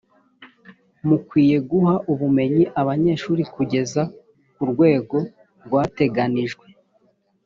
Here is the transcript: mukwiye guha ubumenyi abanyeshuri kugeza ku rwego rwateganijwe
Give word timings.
mukwiye 1.07 1.57
guha 1.69 1.95
ubumenyi 2.11 2.63
abanyeshuri 2.81 3.43
kugeza 3.55 4.01
ku 4.53 4.61
rwego 4.71 5.17
rwateganijwe 5.65 6.65